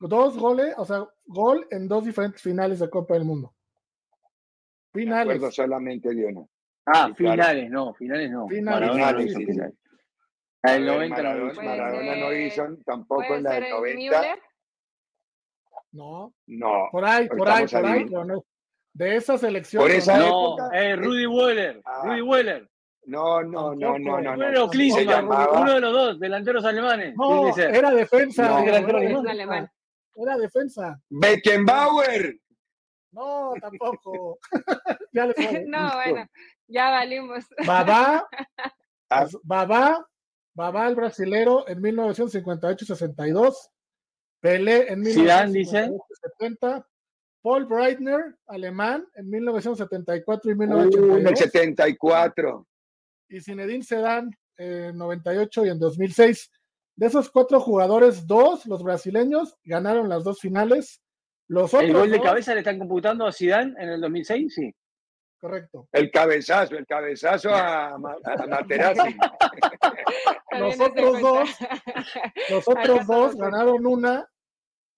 Dos 0.00 0.36
goles, 0.36 0.74
o 0.76 0.84
sea, 0.84 1.06
gol 1.26 1.66
en 1.70 1.86
dos 1.86 2.04
diferentes 2.04 2.42
finales 2.42 2.80
de 2.80 2.90
Copa 2.90 3.14
del 3.14 3.24
Mundo. 3.24 3.54
Finales. 4.92 5.40
De 5.40 5.52
solamente 5.52 6.12
de 6.14 6.26
uno. 6.26 6.48
Ah, 6.86 7.12
finales, 7.14 7.70
no, 7.70 7.94
finales 7.94 8.30
no. 8.30 8.48
Finales. 8.48 8.80
Maradona 8.80 9.12
no 9.12 9.22
hizo 9.22 9.38
finales. 9.38 9.74
El 10.64 10.86
90 10.86 11.16
Maradona, 11.16 11.62
Maradona 11.62 12.16
no 12.16 12.32
hizo 12.32 12.76
tampoco 12.84 13.34
en 13.34 13.42
la 13.42 13.52
del 13.52 13.70
90. 13.70 14.38
No. 15.92 16.34
No. 16.46 16.88
Por 16.90 17.04
ahí, 17.04 17.28
por 17.28 17.48
ahí, 17.48 17.66
por 17.66 17.86
ahí. 17.86 18.06
De 18.94 19.16
esa 19.16 19.38
selección. 19.38 19.82
Por 19.82 19.90
esa 19.90 20.18
no, 20.18 20.72
eh, 20.72 20.96
Rudy 20.96 21.26
Weller. 21.26 21.80
Ah. 21.84 22.02
Rudy 22.04 22.22
Weller. 22.22 22.71
No, 23.04 23.42
no, 23.42 23.74
no, 23.74 23.98
no, 23.98 24.20
no. 24.20 24.36
Bueno, 24.46 24.66
uno 24.66 25.74
de 25.74 25.80
los 25.80 25.92
dos, 25.92 26.20
delanteros 26.20 26.64
alemanes. 26.64 27.14
No, 27.16 27.54
era 27.56 27.90
defensa. 27.90 28.62
era, 28.64 28.78
alemán. 28.78 29.70
Era 30.14 30.36
defensa. 30.36 31.00
Beckenbauer. 31.08 32.38
No, 33.12 33.52
tampoco. 33.60 34.38
ya 35.12 35.26
no, 35.66 35.94
bueno, 35.94 36.26
ya 36.66 36.90
valimos. 36.90 37.44
Babá, 37.66 38.26
ah. 39.10 39.26
Babá, 39.42 40.06
Babá 40.54 40.88
el 40.88 40.94
brasilero 40.94 41.68
en 41.68 41.82
1958-62 41.82 43.54
Pelé 44.42 44.92
en 44.92 45.00
1970. 45.00 46.86
Paul 47.42 47.66
Breitner, 47.66 48.36
alemán, 48.46 49.06
en 49.14 49.30
1974 49.30 50.50
y 50.50 50.54
1982. 50.54 51.18
en 51.18 51.26
el 51.26 51.36
74. 51.36 52.66
Y 53.32 53.40
Zinedine 53.40 53.82
Zidane 53.82 54.30
en 54.58 54.98
98 54.98 55.64
y 55.64 55.70
en 55.70 55.78
2006. 55.78 56.50
De 56.96 57.06
esos 57.06 57.30
cuatro 57.30 57.60
jugadores, 57.60 58.26
dos, 58.26 58.66
los 58.66 58.82
brasileños, 58.82 59.56
ganaron 59.64 60.10
las 60.10 60.22
dos 60.22 60.38
finales. 60.38 61.00
Los 61.48 61.72
otros 61.72 61.88
¿El 61.88 61.94
gol 61.94 62.10
de 62.10 62.20
cabeza 62.20 62.52
le 62.52 62.60
están 62.60 62.78
computando 62.78 63.26
a 63.26 63.32
Zidane 63.32 63.74
en 63.78 63.88
el 63.88 64.00
2006? 64.02 64.54
Sí. 64.54 64.74
Correcto. 65.40 65.88
El 65.92 66.10
cabezazo, 66.10 66.76
el 66.76 66.86
cabezazo 66.86 67.54
a, 67.54 67.94
a 67.94 67.98
Materazzi. 68.48 69.16
los 70.58 70.78
otros 70.78 71.20
dos, 71.20 71.50
los 72.50 72.68
otros 72.68 73.06
dos 73.06 73.34
ganaron 73.34 73.86
una 73.86 74.28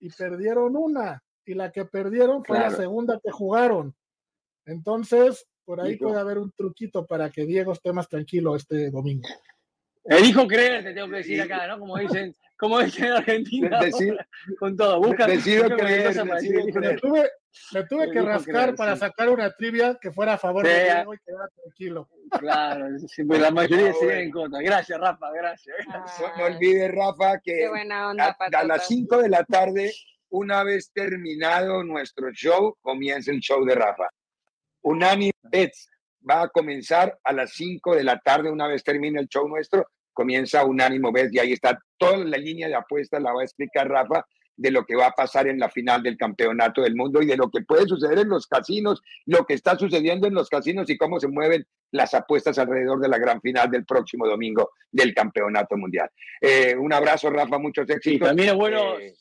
y 0.01 0.11
perdieron 0.11 0.75
una. 0.77 1.23
Y 1.47 1.55
la 1.55 1.71
que 1.71 1.85
perdieron 1.85 2.45
fue 2.45 2.59
la 2.59 2.71
segunda 2.71 3.21
que 3.23 3.31
jugaron. 3.31 3.95
Entonces, 4.67 5.47
por 5.65 5.81
ahí 5.81 5.97
puede 5.97 6.19
haber 6.19 6.39
un 6.39 6.51
truquito 6.53 7.07
para 7.07 7.31
que 7.31 7.47
Diego 7.47 7.73
esté 7.73 7.93
más 7.93 8.09
tranquilo 8.09 8.57
este 8.57 8.91
domingo. 8.91 9.29
Elijo 10.05 10.47
creer, 10.47 10.85
te 10.85 10.93
tengo 10.93 11.09
que 11.09 11.17
decir 11.17 11.41
acá, 11.41 11.67
¿no? 11.67 11.79
Como 11.79 11.97
dicen, 11.97 12.35
como 12.59 12.79
dicen 12.81 13.07
en 13.07 13.13
Argentina. 13.13 13.81
con 14.59 14.77
todo, 14.77 15.01
busca. 15.01 15.27
Decido 15.27 15.65
creer, 15.77 16.15
Me 16.75 16.97
tuve, 16.97 17.31
me 17.73 17.85
tuve 17.85 18.11
que 18.11 18.21
rascar 18.21 18.75
para 18.75 18.97
sacar 18.97 19.31
una 19.31 19.51
trivia 19.51 19.99
que 20.01 20.13
fuera 20.13 20.35
a 20.35 20.39
favor 20.39 20.67
de 20.67 20.85
Diego 20.85 21.15
y 21.15 21.19
quedar 21.19 21.49
tranquilo. 21.51 22.09
Claro, 22.39 22.87
pues 23.27 23.41
la 23.41 23.51
mayoría 23.51 23.91
ah, 23.91 23.95
serían 23.99 24.19
en 24.19 24.31
contra. 24.31 24.61
Gracias, 24.61 25.01
Rafa, 25.01 25.31
gracias. 25.33 25.77
no 26.37 26.45
olvides, 26.45 26.93
Rafa, 26.93 27.41
que 27.43 27.67
a, 27.67 28.65
las 28.65 28.87
5 28.87 29.23
de 29.23 29.29
la 29.29 29.45
tarde, 29.45 29.93
una 30.29 30.65
vez 30.65 30.91
terminado 30.93 31.83
nuestro 31.83 32.31
show, 32.33 32.77
comienza 32.83 33.31
el 33.31 33.41
show 33.41 33.65
de 33.65 33.75
Rafa. 33.75 34.09
Unánime 34.85 35.33
Bets 35.43 35.89
va 36.29 36.43
a 36.43 36.49
comenzar 36.49 37.19
a 37.25 37.33
las 37.33 37.53
5 37.53 37.97
de 37.97 38.05
la 38.05 38.19
tarde, 38.19 38.51
una 38.51 38.69
vez 38.69 38.85
termine 38.85 39.21
el 39.21 39.29
show 39.29 39.49
nuestro, 39.49 39.89
comienza 40.13 40.65
Unánimo 40.65 41.11
Bets 41.11 41.35
y 41.35 41.39
ahí 41.39 41.53
está 41.53 41.79
toda 41.97 42.19
la 42.19 42.37
línea 42.37 42.69
de 42.69 42.75
apuestas, 42.75 43.23
la 43.23 43.33
va 43.33 43.41
a 43.41 43.45
explicar 43.45 43.89
Rafa 43.89 44.25
de 44.57 44.71
lo 44.71 44.85
que 44.85 44.95
va 44.95 45.07
a 45.07 45.13
pasar 45.13 45.49
en 45.49 45.59
la 45.59 45.69
final 45.69 46.03
del 46.03 46.17
campeonato 46.17 46.83
del 46.83 46.95
mundo 46.95 47.21
y 47.21 47.27
de 47.27 47.37
lo 47.37 47.51
que 47.51 47.63
puede 47.63 47.87
suceder 47.87 48.19
en 48.21 48.29
los 48.29 48.47
casinos, 48.47 49.03
lo 49.27 49.45
que 49.45 49.55
está 49.55 49.77
sucediendo 49.77 50.29
en 50.29 50.35
los 50.35 50.49
casinos 50.49 50.89
y 50.91 50.97
cómo 50.97 51.19
se 51.19 51.29
mueven 51.29 51.67
las 51.91 52.15
apuestas 52.15 52.59
alrededor 52.59 53.01
de 53.01 53.09
la 53.09 53.19
gran 53.19 53.41
final 53.41 53.71
del 53.71 53.85
próximo 53.85 54.29
domingo 54.29 54.71
del 54.93 55.13
campeonato 55.13 55.77
mundial. 55.77 56.09
Eh, 56.41 56.77
un 56.77 56.93
abrazo, 56.93 57.31
Rafa, 57.31 57.59
muchos 57.59 57.89
éxitos. 57.89 58.29
también 58.29 58.51
es 58.51 58.55
bueno 58.55 58.99
eh, 58.99 59.15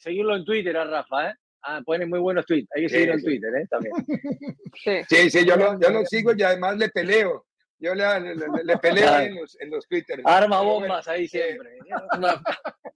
seguirlo 0.00 0.36
en 0.36 0.44
Twitter 0.44 0.76
a 0.76 0.84
Rafa, 0.84 1.30
¿eh? 1.30 1.34
Ah, 1.62 1.80
pone 1.84 2.06
muy 2.06 2.18
buenos 2.18 2.44
tweets. 2.44 2.68
Hay 2.74 2.82
que 2.82 2.88
seguirlo 2.88 3.14
en 3.14 3.22
Twitter, 3.22 3.54
¿eh? 3.56 3.66
También. 3.70 3.94
Sí, 5.08 5.30
sí, 5.30 5.44
yo 5.46 5.56
lo, 5.56 5.78
yo 5.78 5.90
lo 5.90 6.04
sigo 6.06 6.32
y 6.36 6.42
además 6.42 6.76
le 6.76 6.88
peleo. 6.88 7.46
Yo 7.78 7.94
le, 7.94 8.34
le, 8.64 8.78
peleo 8.78 9.18
en 9.18 9.34
los, 9.36 9.60
en 9.60 9.70
los 9.70 9.86
Twitter. 9.86 10.22
Arma 10.24 10.60
bombas 10.60 11.06
ahí 11.08 11.28
siempre. 11.28 11.78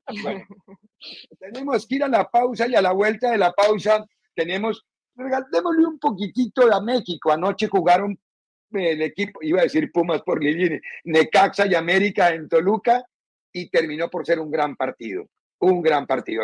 tenemos 1.39 1.87
que 1.87 1.97
ir 1.97 2.05
a 2.05 2.09
la 2.09 2.29
pausa 2.29 2.67
y 2.67 2.75
a 2.75 2.83
la 2.83 2.93
vuelta 2.93 3.31
de 3.31 3.39
la 3.39 3.53
pausa 3.53 4.07
tenemos 4.35 4.87
démosle 5.51 5.87
un 5.87 5.99
poquitito 5.99 6.73
a 6.73 6.81
México. 6.81 7.33
Anoche 7.33 7.69
jugaron 7.69 8.19
el 8.73 9.03
equipo, 9.03 9.41
iba 9.43 9.61
a 9.61 9.65
decir 9.65 9.91
Pumas 9.93 10.23
por 10.23 10.43
Lili, 10.43 10.81
Necaxa 11.05 11.67
y 11.67 11.75
América 11.75 12.31
en 12.31 12.49
Toluca 12.49 13.05
y 13.53 13.69
terminó 13.71 14.09
por 14.09 14.27
ser 14.27 14.39
un 14.39 14.51
gran 14.51 14.77
partido. 14.77 15.27
Un 15.59 15.83
gran 15.83 16.07
partido. 16.07 16.43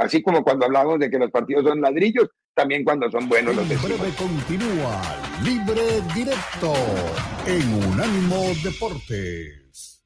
Así 0.00 0.22
como 0.22 0.42
cuando 0.42 0.64
hablamos 0.66 0.98
de 0.98 1.10
que 1.10 1.18
los 1.18 1.30
partidos 1.30 1.64
son 1.64 1.80
ladrillos, 1.80 2.28
también 2.54 2.84
cuando 2.84 3.10
son 3.10 3.28
buenos 3.28 3.54
los 3.54 3.68
de 3.68 3.76
continúa 3.76 5.02
libre 5.42 6.00
directo 6.14 6.72
en 7.46 7.84
Unánimo 7.84 8.42
Deportes. 8.64 10.02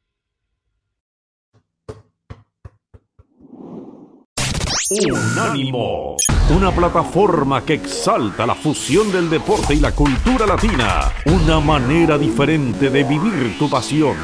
Unánimo, 4.90 6.16
una 6.56 6.72
plataforma 6.72 7.64
que 7.64 7.74
exalta 7.74 8.44
la 8.44 8.56
fusión 8.56 9.12
del 9.12 9.30
deporte 9.30 9.74
y 9.74 9.78
la 9.78 9.92
cultura 9.92 10.44
latina, 10.44 11.12
una 11.26 11.60
manera 11.60 12.18
diferente 12.18 12.90
de 12.90 13.04
vivir 13.04 13.56
tu 13.56 13.70
pasión. 13.70 14.16